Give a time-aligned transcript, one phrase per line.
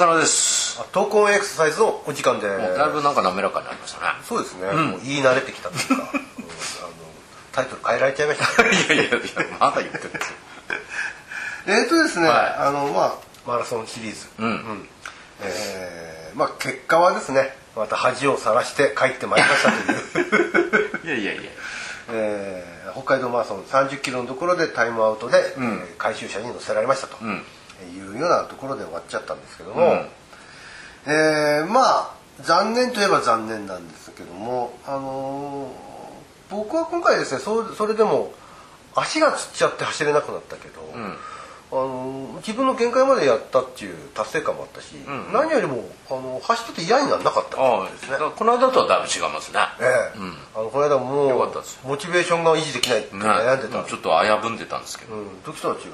[0.00, 0.92] 浅野です。
[0.92, 2.48] 投稿エクササイズのお時間で。
[2.48, 4.06] だいぶなんか滑らかになりましたね。
[4.24, 6.20] そうですね、もう言い慣れてきたというか、う んあの
[7.52, 8.70] タイトル変えられちゃいましたね。
[8.72, 9.18] いやいやいや
[9.58, 10.08] まだ言ってる。
[10.08, 10.34] んですよ
[11.66, 12.54] えーとですね、はい。
[12.58, 13.14] あのまあ
[13.46, 14.88] マラソンシリーズ、うん。
[15.42, 21.50] えーまあ結果はですねまた恥をさらして帰ってまいりましたという、 いやいやいや。
[22.12, 27.44] えー北海道マラソン30キロのところでタイムアウトで、えー回収車に乗せられましたと、ん
[27.84, 30.06] いうようなところで終わっちゃったんですけども、うん。
[31.06, 35.90] えーまあ残念といえば残念なんですけども、あのー
[36.50, 38.32] 僕は今回ですねそそれでも
[38.96, 41.16] 足がつっちゃって走れなくなったけど、ん
[41.72, 45.32] あのー自分の限界までやったっていう達成感もあったし、ん。
[45.32, 47.60] 何よりもあの走ってて嫌にならなかった。
[47.60, 48.16] ああですね。
[48.34, 49.60] この間とはだいぶ違いますね。
[49.80, 50.20] ええ。
[50.54, 51.78] あのこの間もよかうったです。
[51.84, 55.90] モチベーションが維持できないってね悩んでた、ちょっと危ぶんでたんですけど、うん、時とは違って、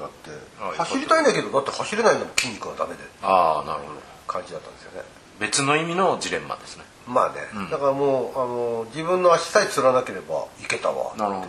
[0.59, 3.99] はい走りたいんだけどだって走れないんだもん筋肉がダメでああなるほど。
[4.27, 5.01] 感じだったんですよね。
[5.39, 6.83] 別の意味のジレンマですね。
[7.07, 7.35] まあね、
[7.71, 11.47] だからもうあの自分の足さえつらなければいけたわなるほど、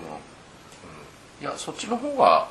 [1.40, 2.48] いやそっちの方が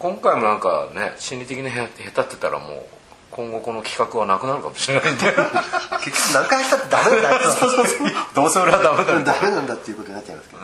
[0.00, 1.86] 今回もなんかね心理的にへ下
[2.24, 2.86] 手ってたらもう
[3.30, 5.26] 今後この企画はなくなるかもしれないんで。
[6.02, 7.50] 結局何回走ったってダメなんだよ。
[8.34, 9.34] どうせ俺はダメだ。
[9.34, 10.62] ダメなんだっていうことになっちゃいますけど、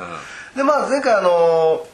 [0.56, 1.86] でまあ前回あの、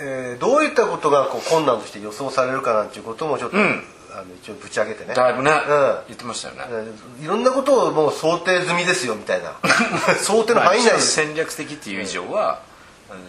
[0.00, 3.84] えーどういったことがこう困難として予想されるかなんていうこともちょっと、ん。
[4.12, 5.12] あの一応ぶち上げてね。
[5.12, 5.98] だいぶね、うん。
[6.08, 9.52] 言ってましたよね、えーいろんなことをもう想定済みですよみたいな。
[10.16, 12.75] 想定の範囲内まあです戦略的っていう以上は、うん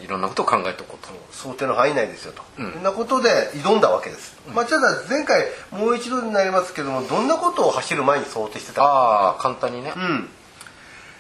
[0.04, 1.10] いろんなことを考えておこうと。
[1.32, 8.84] 想定の範囲内ですよと、そんなことで挑んだわけです、まあただ前回もう一度になりますけどもどんなことを走る前に想定してたか。
[8.84, 10.30] ああ簡単にね、うん。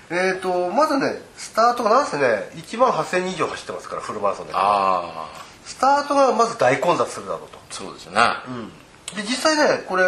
[0.10, 4.54] えー、とまずねスタートがなんせね1万8000人以上走ってますからフルマラソンで。
[4.54, 5.30] ああ。
[5.66, 7.60] スタートがまず大混雑するだろうと。
[7.70, 8.22] そうですよね、
[9.16, 10.04] で実際ねこれ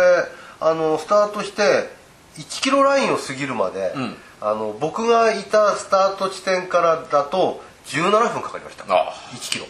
[0.59, 1.89] あのスタートして
[2.37, 4.15] 1キロラインを過ぎるまで、ん。
[4.41, 8.85] あの僕がいたスタート地点からだと17分かかりました。
[8.87, 9.65] あ1キロ。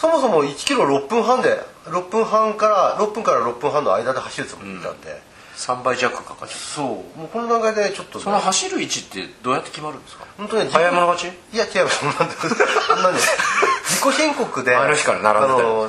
[0.00, 5.22] そもそも1キロ6分半で6分半から6分から6分半の間で走るつもりだったんで、
[5.56, 6.86] 3倍弱かかっちゃそう。
[7.18, 10.26] もうこの段階でちょっとね、うその走る位置ってどうやって決まるんですか？
[10.36, 13.20] 本当ね早い者勝ちいや違うそんなんでそんなんで
[13.86, 15.62] 自己申告で前の日から並んでた。
[15.62, 15.88] よ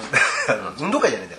[0.49, 1.34] あの 運動会じゃないんだ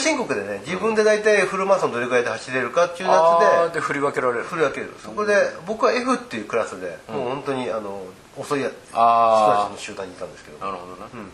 [0.00, 4.44] 自己申告でね自分で大体フルマラソンどれくらいで走れるかっていうやあつでーで振り分けられる。
[4.44, 4.94] 振り分ける。
[4.98, 5.34] そこで
[5.66, 8.02] 僕は F っていうクラスで、もう本当にあの
[8.36, 10.58] 遅い人たちの集団にいたんですけど。
[10.64, 11.30] なるほどね、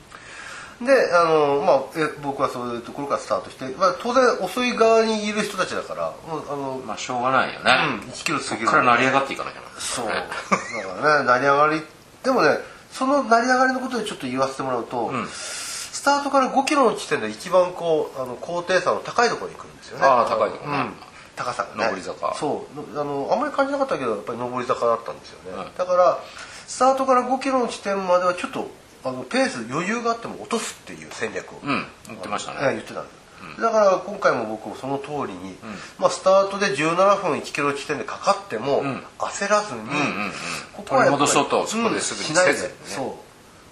[0.83, 7.73] であの、まあ、え僕はそういうところからスタートして、まあ、当然遅い側にいる人たちだからもうあの、まあしょうがないよね、
[8.05, 8.69] うん、1キロ過ぎる。
[8.69, 10.07] から成り上がっていかなきゃなそう。
[10.07, 11.83] ねだからね成り上がり
[12.25, 12.59] でもね
[12.93, 15.27] その成り上がりのことでちょっと言わせてもらうと、ん。
[15.29, 15.66] ス
[16.07, 20.05] タートから5キロの地点で一番こうあの高低差の高いところに来るんですよね。
[20.07, 20.77] あー高いとこね。
[20.77, 20.93] うん。
[21.35, 21.67] 高さ。
[21.77, 22.35] がね上り坂。
[22.37, 22.95] そう。
[22.95, 25.69] のあのあんまり感じなかったけどやっぱり上り坂だったんですよね、はい。
[25.77, 26.19] だから
[26.67, 28.71] スタートから5キロの地点まではちょっと
[29.05, 31.85] あのペース余裕があっても落とすっていう戦略を、うん。
[32.07, 32.65] 言ってましたね。
[32.65, 35.57] はい言ってたんですよ、だから今回も僕もその通りに、
[35.99, 39.03] まあ、スタートで17分1キロ地点でかかっても、ん。
[39.19, 40.33] 焦らずに、んうん
[40.73, 42.77] こ取り戻そうとそこですぐにしないでせずにね。
[42.87, 43.26] そう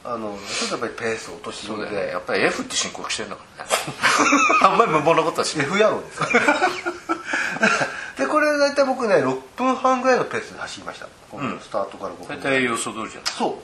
[0.04, 2.08] あのちょっとやっぱりペースを落としそうだでよね。
[2.08, 3.70] やっぱり F って申告してんだからね。
[4.62, 5.66] あんまり無謀なことはしない。
[5.66, 6.46] F 野郎ですからね。
[8.18, 12.36] でこれ大体僕ね6分半ぐらいのペースで走りました、このスタートから5分。
[12.36, 13.32] 大体予想通りじゃない。
[13.32, 13.58] そ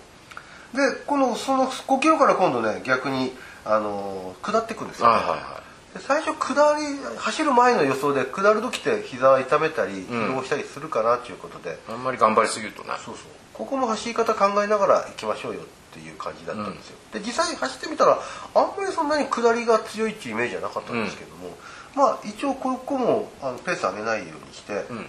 [0.75, 0.77] う。
[0.77, 5.61] でこのその5キロから今度ね逆にあの下っていくんですよ、はいはいは
[5.93, 6.83] で最初下り
[7.19, 12.91] 走る前の予想で下る時って膝痛めたり疲労したりするかなっていうことで、あんまり頑張りすぎるとね。
[13.05, 13.25] そうそう。
[13.53, 18.19] ここも走り方考えながら行きましょうよっていう感じだったんですよ、で実際走ってみたら
[18.55, 21.57] あんまりそんなに下りが強いっていうイメージはなかったんですけども、
[21.95, 25.07] まあ一応ここもあのペース上げないようにして、ん。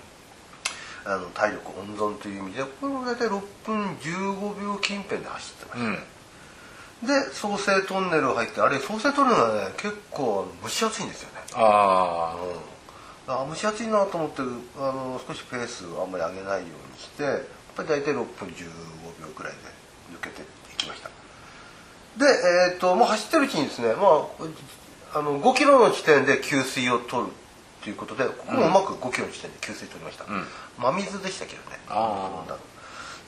[1.04, 7.26] あの体力温存という意味でこれも大体6分15秒近辺で走ってました、うん。
[7.26, 11.42] で創生トンネル入ってあれ創生トンネルがね結構蒸し暑いんですよね。
[11.54, 12.36] あ
[13.28, 14.42] あ蒸し暑いなと思って
[14.78, 17.42] あの少しペースをあんまり上げないようにしてやっ
[17.76, 18.70] ぱり大体6分15
[19.22, 19.58] 秒くらいで
[20.14, 20.46] 抜けてい
[20.82, 21.10] きました。
[22.18, 22.26] で、
[22.74, 24.28] えー、ともう走ってるうちにですね、ま
[25.14, 27.32] あ、あの5キロの地点で給水を取る
[27.84, 30.28] ということでここもうまく5キロの地点で給水取りました、ん。
[30.78, 31.80] 真水でしたけどね。
[31.88, 32.46] あ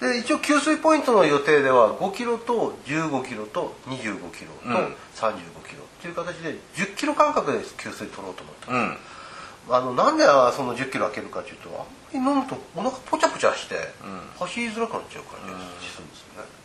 [0.01, 4.95] で一応給水ポイントの予定では5キロと15キロと25キロとうん。
[5.15, 8.97] 35キロという形で10キロ間隔で給水取ろうと思ってあうん。
[9.69, 10.25] あのなんで
[10.55, 13.75] その10キロ開けるかというとあんまり飲むとお腹ポチャポチャして、
[14.37, 15.97] 走りづらくなっちゃうから気がす。
[15.99, 16.09] るん。
[16.09, 16.63] ですよね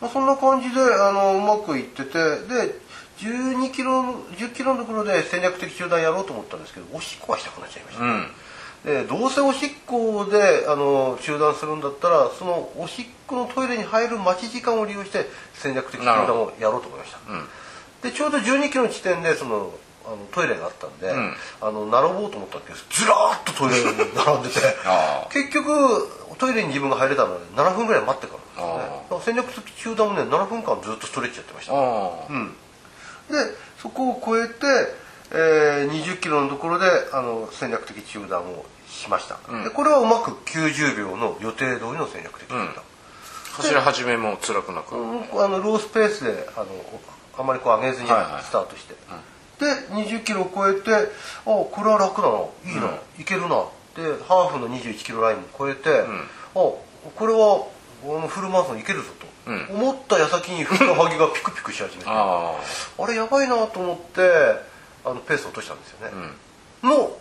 [0.00, 2.84] まあ、そんな感じであのうまくいっててで
[3.18, 8.26] 12キロ10キロのところで戦略的中断やろうと思ったんですけどおしっこはしたくなっちゃいました、うん。
[8.84, 17.46] でどうせおしっこであの中断するんだったらそのおしっこのトイレに入る待ち時間を利用して戦略的中断をやろうと思いました、うん。
[18.02, 19.72] でちょうど12キロの地点でその
[20.06, 21.34] あのトイレがあったんで、ん。
[21.60, 29.34] あの並ぼうと思ったんですけどずらーっとトイレに並んでて あ結局トイレに自分が入れたので7分ぐらい待ってからですね。
[29.34, 31.72] 戦略的中断もね7分間ずっとストレッチやってました。
[31.72, 31.76] う
[32.32, 32.56] ん、
[33.30, 34.66] でそこを越えて、
[35.30, 39.64] えー20キロのところであの戦略的中断をしました、うん。
[39.64, 42.74] でこれはうまく90秒の予定通りの戦略的中断、
[43.56, 45.44] 走り始めも辛くなく、うん。
[45.44, 46.66] あのロースペースであの
[47.38, 48.44] あまりこう上げずにスはいはい。
[48.50, 48.94] タートして、
[49.58, 52.38] で20キロを超えてあこれは楽だな。
[52.38, 53.64] いいな、いけるな。
[53.94, 56.04] でハーフの21キロラインも超えて、あ
[56.54, 56.82] こ
[57.20, 57.66] れは
[58.28, 59.10] フルマラソンいけるぞ
[59.46, 59.82] と、うん。
[59.82, 62.10] 思った矢先にふくらはぎがピクピクし始めて。
[62.10, 62.58] あ
[62.98, 63.06] あ。
[63.06, 64.20] れやばいなと思って
[65.04, 66.12] あのペースを落としたんですよね。
[66.82, 66.90] あ、うん。
[66.90, 67.16] の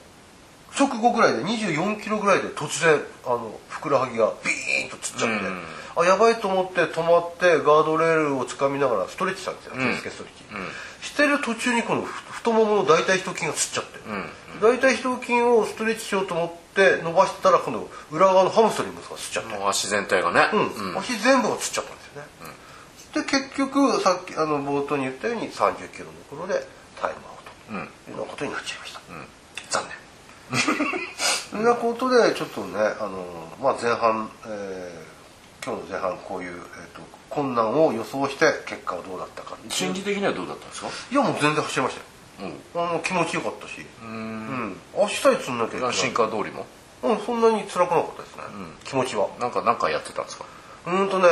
[0.77, 4.62] 直後ぐらいで24キロぐらいで突然あのふくらはぎがビーン
[4.93, 5.45] とつっちゃって、
[5.95, 10.33] あやばいと思って止まってガードレールを掴みながらストレッチしたんですようん手付けストレッ
[11.01, 13.99] チ、してる途中にこの太ももの大腿四頭筋がつっちゃって、
[14.61, 20.49] 大腿四頭筋をストレッチしようと思って伸ばしたら今度裏側のハムストリングがつっちゃって、足全体がね
[20.97, 22.27] 足全部がつっちゃったんですよね、
[23.13, 26.65] で結局さっきあの冒頭に言ったように30キロのところで
[26.99, 29.01] タイムアウトというようなことになっちゃいました、
[29.69, 30.03] 残念
[31.53, 33.23] そんなことでちょっとねあの、
[33.61, 35.13] まあ、前半、えー
[35.65, 36.57] 今日の前半こういう、えー、
[36.93, 40.89] と困難を予想して結果はどうだったか心理的にはどうだったんですか？
[41.09, 41.95] いやもう全然走りまし
[42.37, 42.51] たよ。
[42.75, 42.81] うん。
[42.81, 43.79] あの気持ちよかったし。
[43.79, 44.71] ううん。
[44.73, 46.65] ん足さえつんなきゃいけない進化通りも？
[47.03, 48.43] うんそんなに辛くなかったですね、
[48.83, 49.29] 気持ちは。
[49.39, 50.43] なんかなんかやってたんですか？
[50.87, 51.29] うーんとね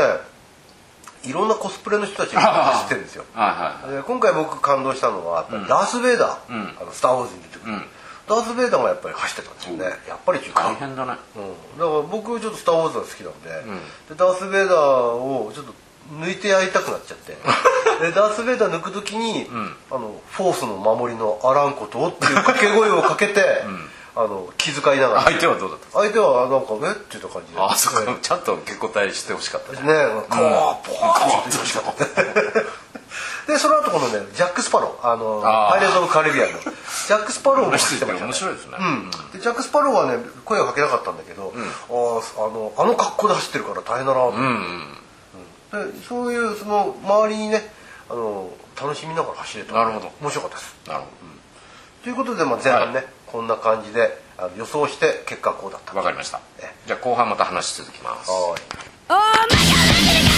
[1.23, 2.39] いろんなコスプレの人たちが
[2.71, 3.25] 走ってるんですよ。
[3.33, 6.77] はいはいで今回僕感動したのはやっぱりダース・ベイダー、うん。
[6.79, 7.83] あのスター・ウォーズに出てくる、うん
[8.31, 10.63] ダース・ベイダーがやっぱり走ってたんですよね、やっぱり中間。
[10.71, 11.15] 大変だね。
[11.35, 13.49] うん、だから僕ちょっと「スター・ウォーズ」が好きなんで,、
[14.09, 14.77] でダース・ベイダー
[15.11, 15.73] をちょっと
[16.15, 17.35] 抜いてやりたくなっちゃって。
[18.01, 19.49] でダース・ベイダー抜く時に、
[19.91, 23.63] あのフォースの守りの「あらんこと」っていう掛け声をかけて、
[24.15, 25.21] あの気遣いながら。
[25.23, 27.61] 相手はどうだった相手はなんか「えっ?」て言った感じで。
[27.61, 28.11] あそっか。
[28.11, 29.81] ねちゃんと結構対してほしかったね。
[29.81, 32.05] ねこうポワーポワーって欲しかった
[33.47, 35.71] でその後このねジャック・スパローあのあー。
[35.71, 38.19] パイレーツ・オブ・カリビアンの ジャック・スパローも走ってました？
[38.21, 38.77] ね面白いですね。
[38.79, 44.27] うん、でジャック・スパローはね声はかけなかったんだけど、あーあのあの格好で走ってるから大変だなと。
[44.27, 44.97] 思って、うん。
[45.73, 46.01] うん。
[46.01, 47.73] でそういうその周りにね
[48.09, 48.49] あの
[48.81, 49.73] 楽しみながら走れた。
[49.73, 50.11] なるほど。
[50.21, 50.75] 面白かったです。
[50.87, 51.05] なるほ
[52.03, 55.91] ということで、まあ、前半ね、こんな感じであの予想して結果はこうだった。
[55.91, 56.39] どわかりました。
[56.59, 58.31] えじゃあ後半また話続きます。
[58.31, 58.57] はーいは
[60.27, 60.30] い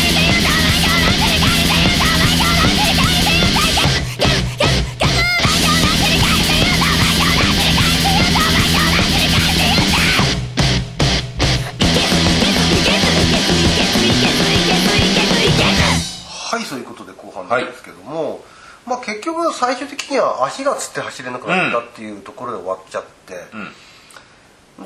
[19.63, 23.36] 最終的には足がつって走れなくなったっていうところで終わっちゃって、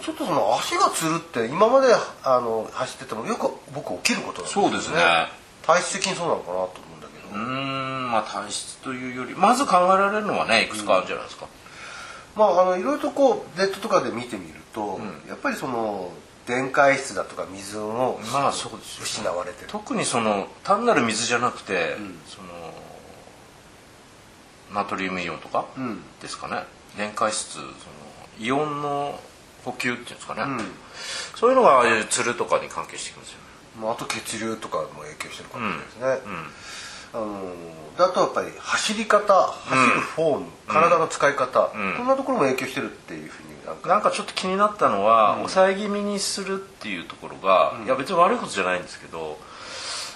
[0.03, 1.87] ちょっとその足がつるって今まで
[2.23, 4.97] あの走っててもよく僕起きることなんですよそうですね。
[5.65, 11.47] 体質的にそうなのかなと思うんだけど、うーんまあ体質というよりまず考えられるのはねいくつかあるんじゃないですか。
[12.35, 16.11] まああのいろいろとこうネットとかで見てみると、やっぱりその
[16.45, 21.95] 電解質だとか水をまあそうですよ失われてる、特にその単なる水じゃなくて、
[22.27, 22.47] その
[24.73, 26.01] ナトリウムイオンとかうん。
[26.21, 26.63] ですかね。
[26.97, 27.67] 電解質その
[28.39, 29.19] イオンの
[29.63, 30.59] 補給っていうんですかね、うん。
[31.35, 33.43] そういうのがああいうつるとかに関係してきますよね。
[33.81, 36.37] まあ、あと血流とかも影響してるかもしれないですね、
[37.13, 37.53] あの
[37.95, 42.07] であとはやっぱり走り方走るフォーム、体の使い方、こん。
[42.07, 43.89] なところも影響してるっていうふうになんか。
[43.89, 49.37] なんかちょっと気になったのは、抑え気味にするっていうところが、いや別に悪いことじゃないんですけど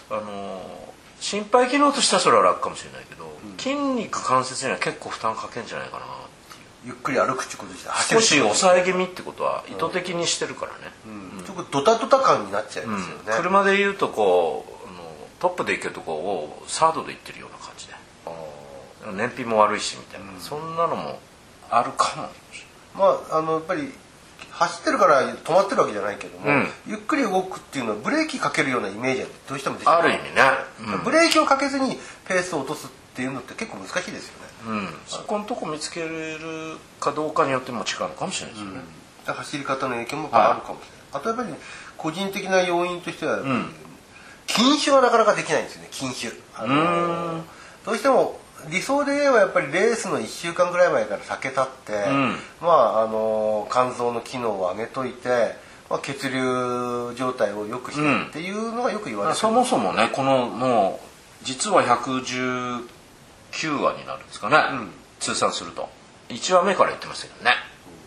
[0.09, 0.90] あの
[1.21, 6.07] 心肺機能としてはそれは楽かもしれないけど、筋肉関節には結構負担かけんじゃないかなっ
[6.49, 6.91] ていう。
[6.91, 8.21] ゆっくり歩くってことですね走る。
[8.21, 11.45] 少し抑え気味ってことは意図的にしてるからね、うん。
[11.45, 15.03] ちょっとドタドタ感になっちゃいますよね、車でいうとこうあの
[15.39, 17.93] トップで行けるとこをサードで行ってるような感じで。
[18.25, 21.19] あ燃費も悪いしみたいな、そんなのも
[21.69, 22.29] あるかも
[22.95, 23.93] まああのやっぱり
[24.61, 26.67] 走ってるから止まってるわけじゃないけども、うん。
[26.87, 30.41] ゆっくり動くっていうのはブレーキかけるようなイメージはどうしても出てくれないある意味ね、
[30.97, 31.03] うん。
[31.03, 38.81] ブレーキをかけずにペースを落とすっていうのって結構難しいですよね、うん、そこのとこ見つけれるかどうかによっても違うのかもしれないですよね、
[39.25, 41.49] 走り方の影響もあるかもしれない、あとやっぱり
[41.97, 43.41] 個人的な要因としては
[44.47, 46.31] 禁酒はなかなかできないんですよね禁酒。
[46.55, 47.43] あの
[47.85, 48.39] どうしても
[48.69, 52.35] 理想で言えばやっぱりレースの1週間ぐらい前から酒立って、ん。
[52.61, 55.55] まああの肝臓の機能を上げといて、
[55.89, 62.83] まあ、血流状態を良くしてっていうのがよく言われてる、そもそもねこのもう実は119
[63.81, 64.91] 話になるんですかね、ん。
[65.19, 65.89] 通算すると。
[66.29, 67.51] 1話目から言ってましたけどね。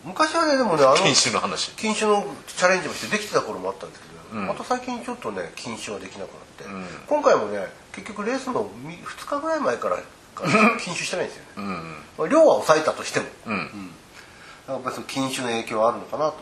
[0.03, 1.71] 昔はねでもねあの禁酒の話。
[1.75, 4.47] 禁酒のチャレンジもしてできてた頃もあったんですけど、うん。
[4.47, 6.85] また最近ちょっとね禁酒はできなくなって、ん。
[7.07, 9.99] 今回もね結局レースの2日ぐらい前から
[10.79, 13.91] 禁酒してないんですよね、うんまあ量は抑えたとしても、うん。
[14.67, 16.37] やっぱりその禁酒の影響はあるのかなと。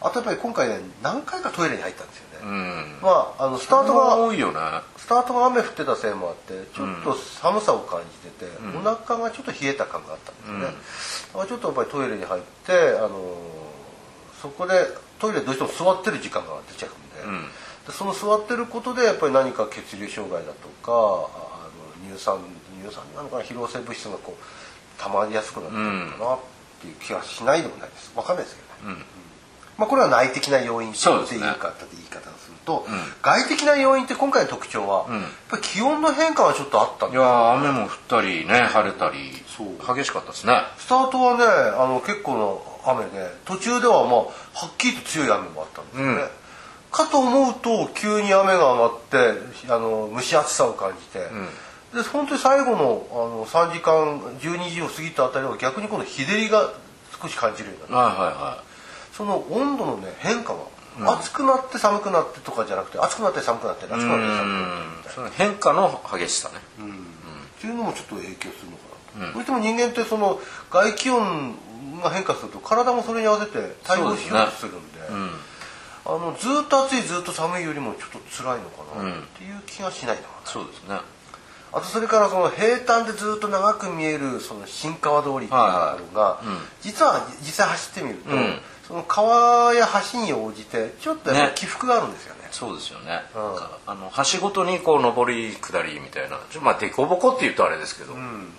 [0.00, 2.98] あとやっぱり今回ね何回かトイレに入ったんですよね、うん。
[3.02, 4.60] まああのスタートがが多いよね。
[4.96, 13.68] スタートが雨降ってたせいもあってちょっと寒さを感じてて、お腹がちょっと冷えた感があったんですよね、だからちょっとやっぱりトイレに入って、あのー
[14.40, 14.86] そこで
[15.18, 17.42] トイレどうしても座ってる時間が出ちゃうんで,、ん。
[17.88, 21.66] でその座ってることでやっぱり何か血流障害だとかあ
[22.06, 22.38] の乳酸
[22.84, 26.38] 乳酸なのかな疲労性物質がこう溜まりやすくなってるのかなっ
[26.80, 28.12] ていう気がしないでもないです。
[28.14, 28.98] 分かんないですけどね、
[29.78, 32.86] まあ、これは内的な要因っていう言い方で言い方をすると、
[33.22, 40.54] 外的な要因って今回の特徴は、やっぱり気温の変化がちょっとあったいやー雨も降ったりね晴れたり激しかったですね。
[40.78, 44.30] スタートはねあの結構の雨で途中ではまあは
[44.66, 46.28] っきりと強い雨もあったんですよね、うん。
[46.90, 51.20] かと思うと急に雨が上がってあの蒸し暑さを感じて、
[51.98, 56.72] で本当に最後のあの3時間12時を過ぎたあたりは逆に今度日照りが
[57.20, 58.64] 少し感じるようになってはいはいは
[59.12, 60.54] その温度のね変化
[60.96, 66.54] が、暑くなって寒くなってとかじゃなくて暑くなって寒くなって暑くなって寒くなってその変化の激しさね。
[67.58, 70.40] っていうのもちょっと影響するのかな、どうしても人間ってその
[70.70, 71.56] 外気温
[72.00, 75.00] が変化すると体もそれに合わせて対応しようとするんで
[76.06, 81.00] あのずっと暑いずっと寒いよりもちょっと辛いのかなっていう気がしないのかな、そうですね
[81.72, 85.52] あとそれからその平坦でずっと長く見えるその新川通りっていうの
[86.14, 86.40] が、
[86.80, 88.60] 実は実際走ってみると、ん。
[88.88, 92.48] その川や橋に応じてちょっと起伏があるんですよね。
[92.50, 93.42] そうですよね、うん。
[93.86, 98.14] あの橋ごとにこう上り下りみたいなちょまあ凸凹って言うとあれですけど、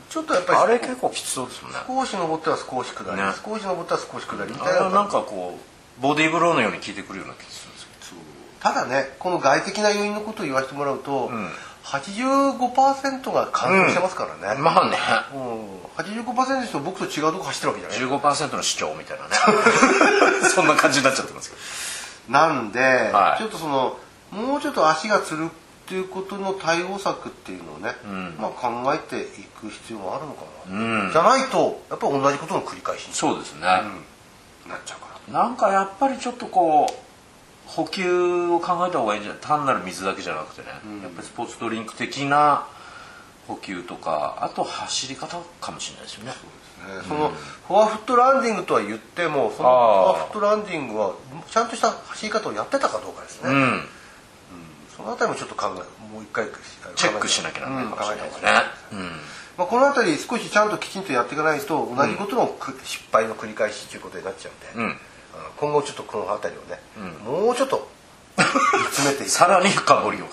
[0.10, 1.80] ちょっとやっぱりあれ結構きつそうですもんね。
[1.88, 3.24] 少し登っては少し下り、ね。
[3.44, 4.90] 少し登っては少し下りみあたいな。
[4.92, 7.90] なんかこうボディーブローのように効いてくるような気がするんですけ
[8.60, 11.32] ただねこの外的な要因のことを言わせてもらうと、
[11.90, 14.98] 85%が乾燥してますからね、どまあね。
[15.34, 16.24] うん。
[16.24, 18.20] 85%の人僕と違うとこ走ってるわけじゃない。
[18.20, 19.32] 15%の主張みたいなね。
[20.54, 21.56] そんな感じになっちゃってますけ
[22.28, 22.40] ど。
[22.40, 22.80] なんで、
[23.12, 23.38] はい。
[23.40, 23.98] ちょっとその
[24.32, 25.50] もうちょっと足がつるっ
[25.88, 27.96] ていうことの対応策っていうのをね、
[28.38, 31.12] まあ、考えていく必要があるのかな、うん。
[31.12, 33.82] じゃないとやっぱり同じことの繰り返しにそうですね、なっ
[34.86, 35.42] ちゃうから。
[35.42, 37.09] なんかやっぱりちょっとこう
[37.70, 39.42] 補給を考えた方がいいんじゃない？
[39.42, 40.68] 単なる水だけじゃなくてね、
[41.04, 42.68] やっぱりスポーツドリンク的な
[43.48, 46.32] 補給とかあと走り方かもしれないですよね。
[46.32, 46.36] ね。
[47.08, 47.30] その
[47.68, 51.14] フォアフットランディングとは言ってもそのフォアフットランディングは
[51.50, 53.82] ちゃんとした走り方をやってたかどうかですね、うん。
[54.96, 55.80] そのあたりもちょっと考え
[56.12, 56.48] もう一回
[56.96, 58.50] チェックしなきゃならないかもしれないですね。
[58.94, 59.12] うん。
[59.58, 64.96] まあ、このあたり少しちゃんときちんとやっていかないと同じことのく、失敗の繰り返しということになっちゃうんで、
[65.58, 66.80] 今後ちょっとこのあたりをね、
[67.26, 67.88] もうちょっと
[68.38, 68.44] 見
[68.92, 69.30] つめていく。
[69.30, 70.26] さらに深掘りを。
[70.26, 70.30] 違 う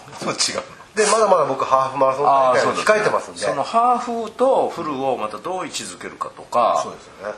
[0.97, 3.41] でまだまだ僕ハーフマラソン大会を控えてますんで。
[3.41, 6.81] そのハーフとフルをまたどう位置づけるかとか。
[6.83, 7.35] そうですよね、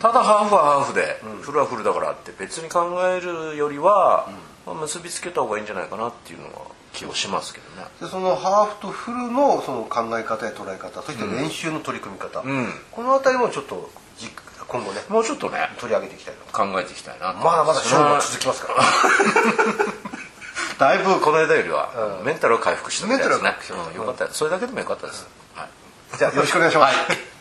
[0.00, 4.28] ただハーフはハーフで、フルはフルだからって別に考えるよりは、
[4.66, 6.52] まあ、結びつけた方がいいんじゃないかなっていうのは
[6.92, 7.88] 気はしますけどね。
[8.02, 12.72] でそのハーフとフルのその考え方や捉え方そして練習の取り組み方、ん。
[12.92, 14.30] このあたりもちょっとじ
[14.74, 15.00] 今後ね。
[15.08, 15.70] もうちょっとね。
[15.78, 17.38] 取り上げていきたい考えていきたいなと。
[17.38, 18.82] まだまだ勝負は続きますから。
[20.88, 23.56] だいぶこの間よりはメンタルは回復したみたいですね。
[23.92, 24.34] うんよかった。
[24.34, 26.18] それだけでもよかったです、はい。
[26.18, 27.33] じゃあよろしくお願いします、はい